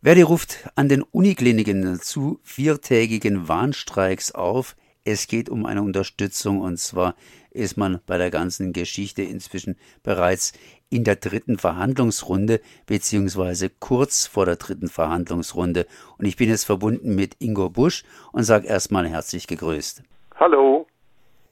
Verdi 0.00 0.22
ruft 0.22 0.68
an 0.76 0.88
den 0.88 1.02
Unikliniken 1.02 2.00
zu 2.00 2.38
viertägigen 2.44 3.48
Warnstreiks 3.48 4.30
auf. 4.30 4.76
Es 5.02 5.26
geht 5.26 5.48
um 5.48 5.66
eine 5.66 5.82
Unterstützung 5.82 6.60
und 6.60 6.78
zwar 6.78 7.16
ist 7.50 7.76
man 7.76 7.98
bei 8.06 8.16
der 8.16 8.30
ganzen 8.30 8.72
Geschichte 8.72 9.22
inzwischen 9.22 9.76
bereits 10.04 10.52
in 10.88 11.02
der 11.02 11.16
dritten 11.16 11.58
Verhandlungsrunde 11.58 12.60
beziehungsweise 12.86 13.70
kurz 13.70 14.26
vor 14.26 14.46
der 14.46 14.54
dritten 14.54 14.88
Verhandlungsrunde. 14.88 15.84
Und 16.16 16.26
ich 16.26 16.36
bin 16.36 16.48
jetzt 16.48 16.64
verbunden 16.64 17.16
mit 17.16 17.34
Ingo 17.40 17.68
Busch 17.68 18.04
und 18.30 18.44
sage 18.44 18.68
erstmal 18.68 19.08
herzlich 19.08 19.48
gegrüßt. 19.48 20.04
Hallo. 20.36 20.86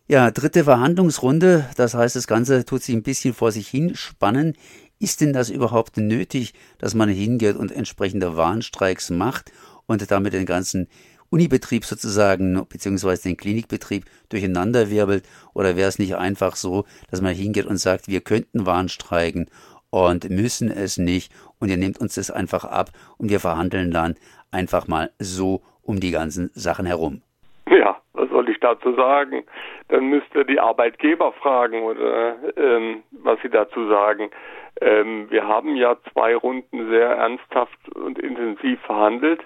Ja, 0.09 0.31
dritte 0.31 0.63
Verhandlungsrunde, 0.63 1.69
das 1.77 1.95
heißt, 1.95 2.15
das 2.15 2.29
Ganze 2.29 2.65
tut 2.65 2.81
sich 2.85 2.95
ein 2.95 3.03
bisschen 3.03 3.35
vor 3.35 3.51
sich 3.51 3.67
hin 3.67 3.97
spannen. 3.97 4.55
Ist 4.99 5.21
denn 5.21 5.33
das 5.33 5.51
überhaupt 5.51 5.99
nötig, 5.99 6.55
dass 6.79 6.95
man 6.95 7.09
hingeht 7.09 7.57
und 7.57 7.71
entsprechende 7.71 8.37
Warnstreiks 8.37 9.11
macht 9.11 9.53
und 9.87 10.11
damit 10.11 10.33
den 10.33 10.47
ganzen 10.47 10.89
Unibetrieb 11.29 11.85
sozusagen, 11.85 12.67
beziehungsweise 12.69 13.25
den 13.25 13.37
Klinikbetrieb 13.37 14.05
durcheinanderwirbelt? 14.31 15.29
Oder 15.53 15.77
wäre 15.77 15.89
es 15.89 15.99
nicht 15.99 16.17
einfach 16.17 16.57
so, 16.57 16.85
dass 17.11 17.21
man 17.21 17.35
hingeht 17.35 17.67
und 17.67 17.77
sagt, 17.77 18.09
wir 18.09 18.23
könnten 18.23 18.65
Warnstreiken 18.65 19.51
und 19.91 20.31
müssen 20.31 20.71
es 20.71 20.97
nicht 20.97 21.33
und 21.59 21.69
ihr 21.69 21.77
nehmt 21.77 22.01
uns 22.01 22.15
das 22.15 22.31
einfach 22.31 22.65
ab 22.65 22.91
und 23.19 23.31
wir 23.31 23.41
verhandeln 23.41 23.91
dann 23.91 24.15
einfach 24.51 24.89
mal 24.89 25.11
so 25.19 25.63
um 25.83 26.01
die 26.01 26.11
ganzen 26.11 26.51
Sachen 26.55 26.87
herum? 26.87 27.23
Ja, 27.69 28.01
was 28.13 28.29
soll 28.31 28.49
ich 28.49 28.61
dazu 28.61 28.95
sagen? 28.95 29.45
Dann 29.89 30.07
müsste 30.07 30.45
die 30.45 30.61
Arbeitgeber 30.61 31.33
fragen 31.33 31.83
oder 31.83 32.37
ähm, 32.57 33.03
was 33.11 33.39
sie 33.43 33.51
dazu 33.51 33.89
sagen. 33.89 34.31
Ähm, 34.81 35.31
wir 35.31 35.47
haben 35.47 35.77
ja 35.77 35.97
zwei 36.13 36.37
Runden 36.37 36.89
sehr 36.91 37.09
ernsthaft 37.09 37.89
und 37.95 38.19
intensiv 38.19 38.81
verhandelt. 38.83 39.41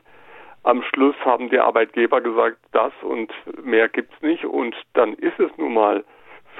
Am 0.62 0.82
Schluss 0.82 1.14
haben 1.24 1.48
die 1.48 1.58
Arbeitgeber 1.58 2.20
gesagt, 2.20 2.58
das 2.72 2.92
und 3.02 3.32
mehr 3.64 3.88
gibt's 3.88 4.20
nicht. 4.20 4.44
Und 4.44 4.74
dann 4.92 5.14
ist 5.14 5.38
es 5.38 5.50
nun 5.56 5.74
mal 5.74 6.04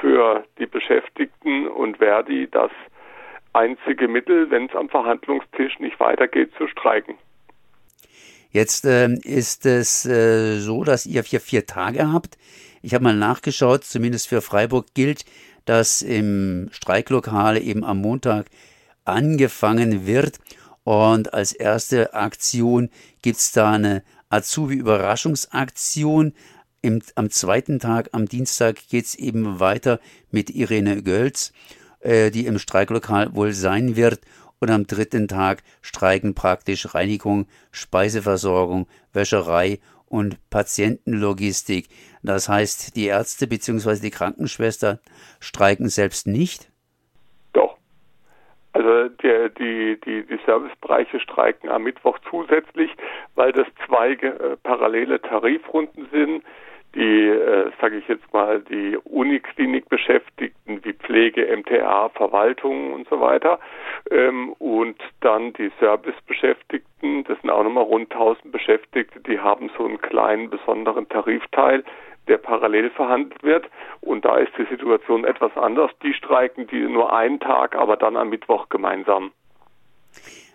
für 0.00 0.44
die 0.58 0.66
Beschäftigten 0.66 1.68
und 1.68 1.98
Verdi 1.98 2.48
das 2.50 2.70
einzige 3.52 4.08
Mittel, 4.08 4.50
wenn 4.50 4.66
es 4.66 4.74
am 4.74 4.88
Verhandlungstisch 4.88 5.78
nicht 5.80 5.98
weitergeht, 6.00 6.52
zu 6.56 6.68
streiken. 6.68 7.16
Jetzt 8.52 8.84
äh, 8.84 9.08
ist 9.22 9.66
es 9.66 10.06
äh, 10.06 10.58
so, 10.58 10.82
dass 10.84 11.06
ihr 11.06 11.22
vier, 11.22 11.40
vier 11.40 11.66
Tage 11.66 12.12
habt. 12.12 12.36
Ich 12.82 12.94
habe 12.94 13.04
mal 13.04 13.14
nachgeschaut, 13.14 13.84
zumindest 13.84 14.28
für 14.28 14.40
Freiburg 14.40 14.86
gilt, 14.94 15.24
dass 15.64 16.02
im 16.02 16.68
Streiklokal 16.72 17.62
eben 17.62 17.84
am 17.84 18.00
Montag 18.00 18.46
angefangen 19.04 20.06
wird. 20.06 20.40
Und 20.84 21.34
als 21.34 21.52
erste 21.52 22.14
Aktion 22.14 22.88
gibt's 23.22 23.52
da 23.52 23.72
eine 23.72 24.02
Azubi-Überraschungsaktion. 24.30 26.32
Am 27.14 27.30
zweiten 27.30 27.78
Tag, 27.78 28.08
am 28.12 28.24
Dienstag, 28.26 28.88
geht's 28.88 29.14
eben 29.14 29.60
weiter 29.60 30.00
mit 30.30 30.48
Irene 30.50 31.02
Gölz, 31.02 31.52
äh, 32.00 32.30
die 32.30 32.46
im 32.46 32.58
Streiklokal 32.58 33.34
wohl 33.34 33.52
sein 33.52 33.96
wird. 33.96 34.20
Und 34.58 34.70
am 34.70 34.86
dritten 34.86 35.28
Tag 35.28 35.62
streiken 35.80 36.34
praktisch 36.34 36.94
Reinigung, 36.94 37.46
Speiseversorgung, 37.70 38.86
Wäscherei 39.12 39.78
und 40.10 40.38
Patientenlogistik. 40.50 41.86
Das 42.22 42.48
heißt, 42.48 42.96
die 42.96 43.06
Ärzte 43.06 43.46
bzw. 43.46 44.02
die 44.02 44.10
Krankenschwester 44.10 44.98
streiken 45.40 45.88
selbst 45.88 46.26
nicht? 46.26 46.70
Doch. 47.54 47.78
Also 48.72 49.08
die, 49.08 49.50
die, 49.58 50.00
die, 50.04 50.26
die 50.26 50.38
Servicebereiche 50.44 51.20
streiken 51.20 51.70
am 51.70 51.84
Mittwoch 51.84 52.18
zusätzlich, 52.28 52.90
weil 53.36 53.52
das 53.52 53.66
zwei 53.86 54.12
äh, 54.12 54.56
parallele 54.62 55.22
Tarifrunden 55.22 56.08
sind 56.12 56.42
die, 56.94 57.28
äh, 57.28 57.70
sage 57.80 57.98
ich 57.98 58.08
jetzt 58.08 58.32
mal, 58.32 58.60
die 58.60 58.96
Uniklinik-Beschäftigten 58.96 60.59
wie 60.59 60.59
Pflege, 61.02 61.46
MTA, 61.56 62.10
Verwaltung 62.10 62.92
und 62.92 63.08
so 63.08 63.20
weiter 63.20 63.58
ähm, 64.10 64.52
und 64.58 64.96
dann 65.20 65.52
die 65.54 65.70
Service-Beschäftigten, 65.78 67.24
das 67.24 67.40
sind 67.40 67.50
auch 67.50 67.64
nochmal 67.64 67.84
rund 67.84 68.12
1000 68.12 68.52
Beschäftigte, 68.52 69.20
die 69.20 69.38
haben 69.38 69.70
so 69.76 69.84
einen 69.84 70.00
kleinen 70.00 70.50
besonderen 70.50 71.08
Tarifteil, 71.08 71.84
der 72.28 72.38
parallel 72.38 72.90
verhandelt 72.90 73.42
wird 73.42 73.66
und 74.00 74.24
da 74.24 74.36
ist 74.36 74.52
die 74.56 74.66
Situation 74.66 75.24
etwas 75.24 75.56
anders. 75.56 75.90
Die 76.02 76.14
streiken 76.14 76.66
die 76.66 76.80
nur 76.80 77.12
einen 77.12 77.40
Tag, 77.40 77.74
aber 77.74 77.96
dann 77.96 78.16
am 78.16 78.30
Mittwoch 78.30 78.68
gemeinsam. 78.68 79.32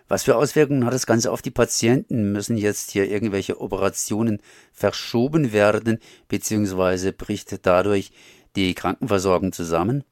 Was 0.08 0.22
für 0.22 0.36
Auswirkungen 0.36 0.86
hat 0.86 0.94
das 0.94 1.06
Ganze 1.06 1.32
auf 1.32 1.42
die 1.42 1.50
Patienten? 1.50 2.30
Müssen 2.30 2.56
jetzt 2.56 2.92
hier 2.92 3.10
irgendwelche 3.10 3.60
Operationen 3.60 4.40
verschoben 4.72 5.52
werden, 5.52 5.98
beziehungsweise 6.28 7.12
bricht 7.12 7.66
dadurch 7.66 8.12
die 8.54 8.74
Krankenversorgung 8.74 9.52
zusammen? 9.52 10.04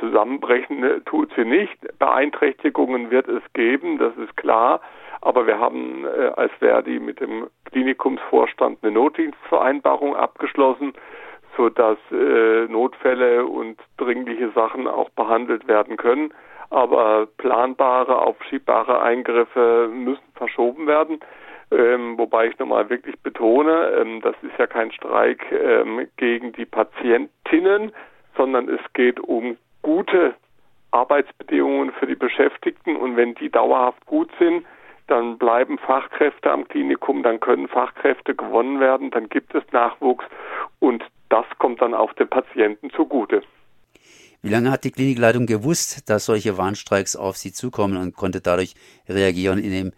Zusammenbrechen 0.00 1.02
tut 1.04 1.30
sie 1.36 1.44
nicht. 1.44 1.76
Beeinträchtigungen 1.98 3.10
wird 3.10 3.28
es 3.28 3.42
geben, 3.52 3.98
das 3.98 4.16
ist 4.16 4.36
klar. 4.36 4.80
Aber 5.20 5.46
wir 5.46 5.58
haben 5.58 6.04
äh, 6.04 6.32
als 6.36 6.52
Verdi 6.58 6.98
mit 7.00 7.20
dem 7.20 7.48
Klinikumsvorstand 7.66 8.78
eine 8.82 8.92
Notdienstvereinbarung 8.92 10.16
abgeschlossen, 10.16 10.92
sodass 11.56 11.98
äh, 12.12 12.66
Notfälle 12.66 13.46
und 13.46 13.78
dringliche 13.96 14.50
Sachen 14.50 14.86
auch 14.86 15.10
behandelt 15.10 15.66
werden 15.66 15.96
können 15.96 16.32
aber 16.70 17.26
planbare, 17.38 18.20
aufschiebbare 18.20 19.00
Eingriffe 19.00 19.88
müssen 19.92 20.32
verschoben 20.34 20.86
werden. 20.86 21.20
Ähm, 21.70 22.16
wobei 22.16 22.48
ich 22.48 22.58
nochmal 22.58 22.88
wirklich 22.88 23.18
betone, 23.20 23.90
ähm, 24.00 24.20
das 24.22 24.34
ist 24.42 24.58
ja 24.58 24.66
kein 24.66 24.90
Streik 24.92 25.44
ähm, 25.52 26.08
gegen 26.16 26.52
die 26.52 26.64
Patientinnen, 26.64 27.92
sondern 28.36 28.68
es 28.68 28.80
geht 28.94 29.20
um 29.20 29.56
gute 29.82 30.34
Arbeitsbedingungen 30.90 31.92
für 31.92 32.06
die 32.06 32.14
Beschäftigten 32.14 32.96
und 32.96 33.16
wenn 33.16 33.34
die 33.34 33.50
dauerhaft 33.50 34.04
gut 34.06 34.30
sind, 34.38 34.64
dann 35.06 35.38
bleiben 35.38 35.78
Fachkräfte 35.78 36.50
am 36.50 36.68
Klinikum, 36.68 37.22
dann 37.22 37.40
können 37.40 37.68
Fachkräfte 37.68 38.34
gewonnen 38.34 38.80
werden, 38.80 39.10
dann 39.10 39.28
gibt 39.28 39.54
es 39.54 39.62
Nachwuchs 39.72 40.24
und 40.78 41.02
das 41.28 41.46
kommt 41.58 41.80
dann 41.82 41.94
auch 41.94 42.12
den 42.14 42.28
Patienten 42.28 42.90
zugute. 42.90 43.42
Wie 44.40 44.50
lange 44.50 44.70
hat 44.70 44.84
die 44.84 44.92
Klinikleitung 44.92 45.46
gewusst, 45.46 46.08
dass 46.08 46.26
solche 46.26 46.56
Warnstreiks 46.56 47.16
auf 47.16 47.36
sie 47.36 47.52
zukommen 47.52 47.96
und 47.96 48.14
konnte 48.14 48.40
dadurch 48.40 48.74
reagieren, 49.08 49.58
indem 49.58 49.92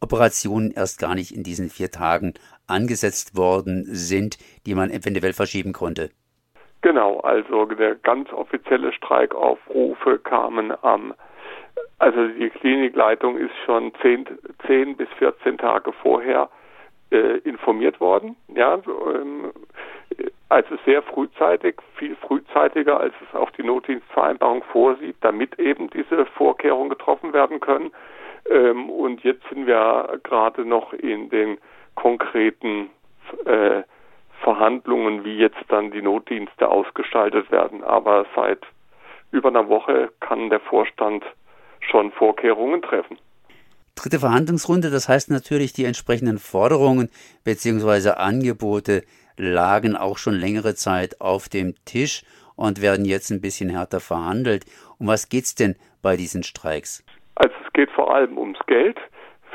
Operationen 0.00 0.72
erst 0.72 0.98
gar 0.98 1.14
nicht 1.14 1.34
in 1.34 1.42
diesen 1.42 1.70
vier 1.70 1.90
Tagen 1.90 2.34
angesetzt 2.66 3.36
worden 3.36 3.86
sind, 3.86 4.38
die 4.66 4.74
man 4.74 4.90
eventuell 4.90 5.32
verschieben 5.32 5.72
konnte? 5.72 6.10
Genau, 6.82 7.20
also 7.20 7.64
der 7.66 7.96
ganz 7.96 8.32
offizielle 8.32 8.92
Streikaufrufe 8.92 10.18
kamen 10.20 10.72
am, 10.82 11.12
also 11.98 12.28
die 12.28 12.50
Klinikleitung 12.50 13.36
ist 13.36 13.54
schon 13.64 13.92
zehn, 14.00 14.26
zehn 14.66 14.96
bis 14.96 15.08
14 15.18 15.58
Tage 15.58 15.92
vorher 15.92 16.48
äh, 17.10 17.38
informiert 17.38 18.00
worden. 18.00 18.36
Ja, 18.54 18.78
also 20.48 20.76
sehr 20.86 21.02
frühzeitig, 21.02 21.76
viel 21.96 22.16
frühzeitiger, 22.16 23.00
als 23.00 23.14
es 23.28 23.34
auch 23.34 23.50
die 23.50 23.62
Notdienstvereinbarung 23.62 24.62
vorsieht, 24.64 25.16
damit 25.20 25.58
eben 25.58 25.90
diese 25.90 26.26
Vorkehrungen 26.26 26.90
getroffen 26.90 27.32
werden 27.32 27.60
können. 27.60 27.90
Ähm, 28.48 28.88
und 28.88 29.22
jetzt 29.24 29.42
sind 29.48 29.66
wir 29.66 30.18
gerade 30.22 30.64
noch 30.64 30.92
in 30.92 31.28
den 31.28 31.58
konkreten 31.96 32.90
äh, 33.44 33.82
Verhandlungen, 34.42 35.24
wie 35.24 35.36
jetzt 35.36 35.64
dann 35.68 35.90
die 35.90 36.02
Notdienste 36.02 36.68
ausgestaltet 36.68 37.50
werden. 37.50 37.82
Aber 37.82 38.26
seit 38.34 38.60
über 39.30 39.48
einer 39.48 39.68
Woche 39.68 40.10
kann 40.20 40.50
der 40.50 40.60
Vorstand 40.60 41.24
schon 41.80 42.10
Vorkehrungen 42.12 42.82
treffen. 42.82 43.18
Dritte 43.94 44.20
Verhandlungsrunde, 44.20 44.90
das 44.90 45.08
heißt 45.08 45.30
natürlich, 45.30 45.72
die 45.72 45.84
entsprechenden 45.84 46.38
Forderungen 46.38 47.10
bzw. 47.44 48.10
Angebote 48.10 49.02
lagen 49.36 49.96
auch 49.96 50.18
schon 50.18 50.34
längere 50.34 50.74
Zeit 50.74 51.20
auf 51.20 51.48
dem 51.48 51.74
Tisch 51.84 52.22
und 52.54 52.80
werden 52.80 53.04
jetzt 53.04 53.30
ein 53.30 53.40
bisschen 53.40 53.70
härter 53.70 54.00
verhandelt. 54.00 54.64
Um 54.98 55.06
was 55.08 55.28
geht's 55.28 55.54
denn 55.54 55.76
bei 56.02 56.16
diesen 56.16 56.42
Streiks? 56.42 57.04
Also 57.34 57.54
es 57.64 57.72
geht 57.72 57.90
vor 57.90 58.14
allem 58.14 58.36
ums 58.38 58.58
Geld. 58.66 58.98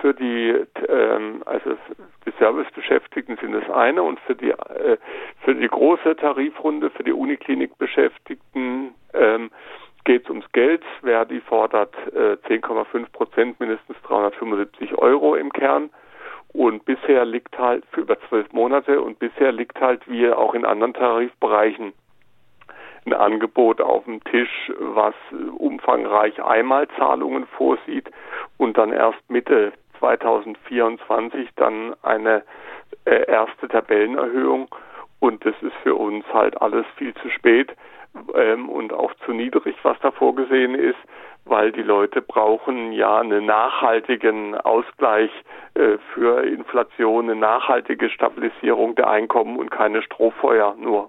Für 0.04 0.14
die, 0.14 0.54
ähm, 0.90 1.44
also 1.46 1.78
die 2.26 2.34
Servicebeschäftigten 2.38 3.38
sind 3.38 3.54
das 3.54 3.70
eine 3.70 4.04
und 4.04 4.20
für 4.20 4.36
die 4.36 4.50
äh, 4.50 4.98
für 5.46 5.56
die 5.56 5.70
große 5.70 6.18
Tarifrunde 6.18 6.90
für 6.90 7.06
die 7.06 7.14
Uniklinik-Beschäftigten 7.14 8.96
ähm, 9.14 9.50
geht 10.04 10.26
es 10.26 10.30
ums 10.30 10.52
Geld. 10.52 10.84
Verdi 11.00 11.40
fordert 11.40 11.96
äh, 12.08 12.36
10,5 12.50 13.14
Prozent, 13.14 13.60
mindestens 13.62 13.96
375 14.02 14.94
Euro 14.98 15.36
im 15.36 15.54
Kern. 15.54 15.90
Und 16.52 16.84
bisher 16.84 17.24
liegt 17.24 17.58
halt 17.58 17.86
für 17.92 18.02
über 18.02 18.20
zwölf 18.28 18.52
Monate 18.52 19.00
und 19.00 19.20
bisher 19.20 19.54
liegt 19.54 19.80
halt 19.80 20.06
wie 20.10 20.30
auch 20.30 20.54
in 20.54 20.66
anderen 20.66 20.94
Tarifbereichen 20.94 21.94
ein 23.06 23.14
Angebot 23.14 23.80
auf 23.80 24.04
dem 24.04 24.22
Tisch, 24.26 24.70
was 24.80 25.16
umfangreich 25.58 26.44
Einmalzahlungen 26.44 27.48
vorsieht 27.48 28.12
und 28.58 28.78
dann 28.78 28.92
erst 28.92 29.30
Mitte 29.30 29.72
2024 30.04 31.50
dann 31.56 31.96
eine 32.04 32.44
äh, 33.06 33.26
erste 33.26 33.70
Tabellenerhöhung 33.70 34.68
und 35.22 35.46
das 35.46 35.56
ist 35.62 35.76
für 35.82 35.96
uns 35.96 36.26
halt 36.34 36.62
alles 36.62 36.86
viel 36.98 37.14
zu 37.16 37.30
spät 37.30 37.74
ähm, 38.36 38.68
und 38.68 38.92
auch 38.92 39.14
zu 39.26 39.32
niedrig, 39.32 39.78
was 39.84 39.98
da 40.02 40.12
vorgesehen 40.12 40.76
ist, 40.76 41.00
weil 41.46 41.72
die 41.72 41.84
Leute 41.84 42.22
brauchen 42.22 42.92
ja 42.92 43.22
einen 43.22 43.46
nachhaltigen 43.46 44.56
Ausgleich 44.56 45.32
äh, 45.76 45.98
für 46.14 46.44
Inflation, 46.44 47.30
eine 47.30 47.40
nachhaltige 47.40 48.10
Stabilisierung 48.10 48.96
der 48.96 49.10
Einkommen 49.10 49.58
und 49.58 49.72
keine 49.72 50.02
Strohfeuer 50.02 50.76
nur. 50.78 51.08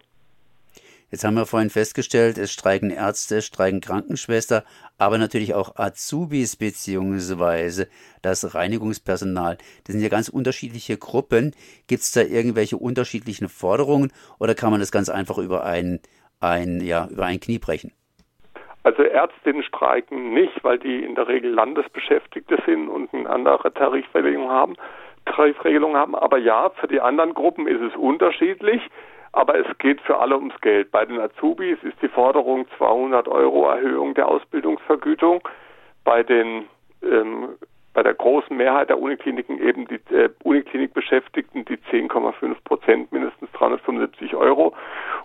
Jetzt 1.11 1.25
haben 1.25 1.35
wir 1.35 1.47
vorhin 1.47 1.71
festgestellt, 1.71 2.39
es 2.39 2.53
streiken 2.53 2.91
Ärzte, 2.91 3.37
es 3.37 3.47
streiken 3.47 3.81
Krankenschwester, 3.81 4.65
aber 4.99 5.19
natürlich 5.19 5.55
auch 5.55 5.77
Azubis 5.77 6.57
beziehungsweise 6.57 7.89
das 8.23 8.55
Reinigungspersonal. 8.55 9.57
Das 9.85 9.93
sind 9.93 10.03
ja 10.03 10.09
ganz 10.09 10.29
unterschiedliche 10.29 10.97
Gruppen. 10.97 11.55
Gibt 11.87 12.03
es 12.03 12.13
da 12.13 12.23
irgendwelche 12.23 12.77
unterschiedlichen 12.77 13.49
Forderungen 13.49 14.13
oder 14.39 14.55
kann 14.55 14.71
man 14.71 14.81
das 14.81 14.91
ganz 14.91 15.09
einfach 15.09 15.39
über 15.39 15.65
ein, 15.65 16.01
ein, 16.41 16.81
ja, 16.81 17.07
über 17.11 17.27
ein 17.27 17.41
Knie 17.41 17.59
brechen? 17.59 17.93
Also 18.83 19.03
Ärztinnen 19.03 19.63
streiken 19.63 20.35
nicht, 20.35 20.63
weil 20.63 20.79
die 20.79 21.03
in 21.05 21.15
der 21.15 21.27
Regel 21.27 21.51
Landesbeschäftigte 21.53 22.59
sind 22.67 22.89
und 22.89 23.13
eine 23.15 23.29
andere 23.31 23.73
Tarifregelung 23.73 24.51
haben. 24.51 24.77
Tarifregelung 25.25 25.97
haben. 25.97 26.15
Aber 26.15 26.37
ja, 26.37 26.71
für 26.81 26.87
die 26.87 27.01
anderen 27.01 27.33
Gruppen 27.33 27.67
ist 27.67 27.81
es 27.81 27.97
unterschiedlich. 27.97 28.83
Aber 29.35 29.59
es 29.59 29.67
geht 29.79 30.01
für 30.03 30.19
alle 30.19 30.37
ums 30.37 30.59
Geld. 30.61 30.93
Bei 30.93 31.05
den 31.05 31.19
Azubis 31.19 31.79
ist 31.83 32.01
die 32.01 32.09
Forderung 32.09 32.67
200 32.79 33.27
Euro 33.27 33.69
Erhöhung 33.69 34.15
der 34.15 34.29
Ausbildungsvergütung. 34.29 35.47
Bei 36.05 36.23
den 36.23 36.67
ähm, 37.03 37.57
bei 37.95 38.03
der 38.03 38.15
großen 38.15 38.57
Mehrheit 38.57 38.89
der 38.89 38.99
Unikliniken 38.99 39.61
eben 39.61 39.87
die 39.87 40.01
äh, 40.13 40.29
Uniklinikbeschäftigten 40.43 41.65
die 41.65 41.77
10,5 41.77 42.57
Prozent, 42.65 43.13
mindestens 43.13 43.51
375 43.53 44.35
Euro. 44.35 44.75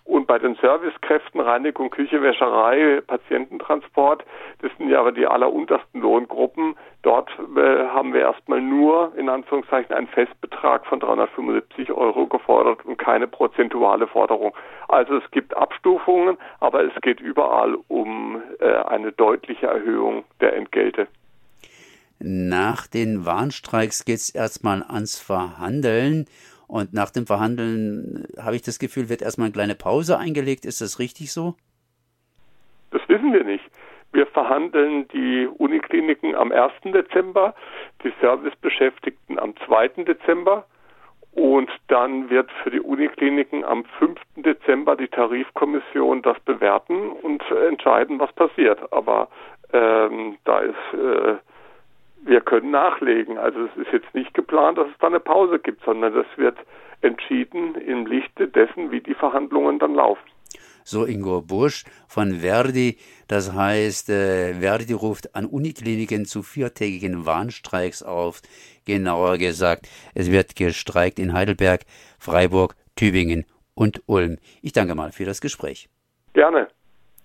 Und 0.06 0.28
bei 0.28 0.38
den 0.38 0.56
Servicekräften, 0.56 1.42
Reinigung, 1.42 1.90
Küche, 1.90 2.22
Wäscherei, 2.22 3.02
Patiententransport, 3.06 4.24
das 4.62 4.72
sind 4.78 4.90
ja 4.90 5.00
aber 5.00 5.12
die 5.12 5.26
alleruntersten 5.26 6.00
Lohngruppen. 6.00 6.76
Dort 7.02 7.30
äh, 7.56 7.88
haben 7.88 8.14
wir 8.14 8.22
erstmal 8.22 8.62
nur 8.62 9.14
in 9.16 9.30
Anführungszeichen 9.30 9.96
einen 9.96 10.08
Festbetrag 10.08 10.86
von 10.86 11.00
375 11.00 11.92
Euro 11.92 12.28
gefordert 12.28 12.84
und 12.86 12.98
keine 12.98 13.26
prozentuale 13.28 14.06
Forderung. 14.08 14.54
Also 14.90 15.16
es 15.16 15.32
gibt 15.32 15.56
Abstufungen, 15.56 16.38
aber 16.60 16.84
es 16.84 17.02
geht 17.02 17.22
überall 17.22 17.78
um 17.88 18.42
äh, 18.60 18.66
eine 18.66 19.14
deutliche 19.14 19.68
Erhöhung 19.68 20.26
der 20.42 20.58
Entgelte. 20.58 21.08
Nach 22.20 22.86
den 22.86 23.26
Warnstreiks 23.26 24.04
geht 24.04 24.18
es 24.18 24.30
erstmal 24.30 24.84
ans 24.84 25.18
Verhandeln. 25.18 26.26
Und 26.68 26.94
nach 26.94 27.12
dem 27.12 27.26
Verhandeln 27.26 28.28
habe 28.38 28.58
ich 28.58 28.62
das 28.62 28.78
Gefühl, 28.78 29.08
wird 29.08 29.22
erstmal 29.22 29.46
eine 29.46 29.54
kleine 29.54 29.76
Pause 29.76 30.18
eingelegt. 30.18 30.66
Ist 30.66 30.82
das 30.82 31.00
richtig 31.00 31.32
so? 31.32 31.56
Das 32.92 33.02
wissen 33.08 33.32
wir 33.32 33.46
nicht. 33.46 33.64
Wir 34.12 34.26
verhandeln 34.28 35.08
die 35.10 35.48
Unikliniken 35.48 36.36
am 36.36 36.52
1. 36.52 36.72
Dezember, 36.86 37.54
die 38.04 38.12
Servicebeschäftigten 38.22 39.38
am 39.40 39.56
2. 39.66 40.04
Dezember 40.04 40.66
und 41.34 41.70
dann 41.88 42.30
wird 42.30 42.52
für 42.64 42.72
die 42.72 42.82
Unikliniken 42.82 43.64
am 43.64 43.86
5. 44.00 44.20
Dezember 44.38 44.96
die 44.96 45.08
Tarifkommission 45.08 46.22
das 46.22 46.40
bewerten 46.42 47.12
und 47.12 47.44
entscheiden, 47.52 48.20
was 48.20 48.32
passiert. 48.34 48.92
Aber 48.92 49.28
ähm, 49.72 50.38
da 50.44 50.60
ist 50.60 50.94
äh, 50.94 51.36
wir 52.22 52.42
können 52.42 52.72
nachlegen. 52.72 53.38
Also 53.38 53.66
es 53.66 53.88
ist 53.88 53.94
jetzt 53.94 54.14
nicht 54.14 54.34
geplant, 54.34 54.78
dass 54.78 54.88
es 54.88 54.98
da 55.00 55.08
eine 55.08 55.20
Pause 55.20 55.60
gibt, 55.60 55.84
sondern 55.84 56.14
das 56.14 56.26
wird 56.36 56.58
entschieden 57.02 57.76
im 57.76 58.06
Lichte 58.06 58.48
dessen, 58.48 58.92
wie 58.92 59.02
die 59.02 59.14
Verhandlungen 59.14 59.80
dann 59.80 59.96
laufen. 59.96 60.22
So 60.90 61.06
Ingo 61.06 61.44
Busch 61.44 61.84
von 62.08 62.40
Verdi. 62.40 62.98
Das 63.28 63.54
heißt, 63.54 64.10
äh, 64.10 64.56
Verdi 64.56 64.94
ruft 64.94 65.36
an 65.36 65.46
Unikliniken 65.46 66.26
zu 66.26 66.42
viertägigen 66.42 67.28
Warnstreiks 67.28 68.02
auf. 68.02 68.42
Genauer 68.86 69.38
gesagt, 69.38 69.88
es 70.16 70.32
wird 70.32 70.56
gestreikt 70.56 71.20
in 71.20 71.34
Heidelberg, 71.34 71.82
Freiburg, 72.18 72.76
Tübingen 72.96 73.46
und 73.76 74.02
Ulm. 74.08 74.40
Ich 74.64 74.74
danke 74.74 74.96
mal 74.96 75.12
für 75.12 75.26
das 75.26 75.42
Gespräch. 75.42 75.90
Gerne. 76.34 76.70